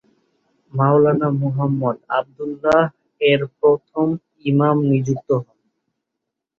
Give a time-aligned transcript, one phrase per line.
[0.73, 2.81] মাওলানা মুহাম্মদ আব্দুল্লাহ
[3.21, 4.07] এর প্রথম
[4.45, 5.57] ইমাম নিযুক্ত হন।